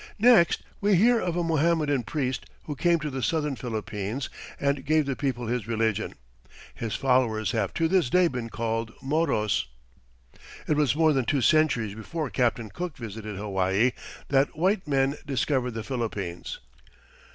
Next 0.17 0.63
we 0.79 0.95
hear 0.95 1.19
of 1.19 1.37
a 1.37 1.43
Mohammedan 1.43 2.01
priest 2.01 2.47
who 2.63 2.75
came 2.75 2.97
to 3.01 3.11
the 3.11 3.21
southern 3.21 3.55
Philippines 3.55 4.29
and 4.59 4.83
gave 4.83 5.05
the 5.05 5.15
people 5.15 5.45
his 5.45 5.67
religion. 5.67 6.15
His 6.73 6.95
followers 6.95 7.51
have 7.51 7.71
to 7.75 7.87
this 7.87 8.09
day 8.09 8.27
been 8.27 8.49
called 8.49 8.93
Moros. 9.03 9.67
It 10.67 10.75
was 10.75 10.95
more 10.95 11.13
than 11.13 11.25
two 11.25 11.41
centuries 11.41 11.93
before 11.93 12.31
Captain 12.31 12.71
Cook 12.71 12.97
visited 12.97 13.37
Hawaii, 13.37 13.91
that 14.29 14.57
white 14.57 14.87
men 14.87 15.17
discovered 15.27 15.75
the 15.75 15.83
Philippines. 15.83 16.57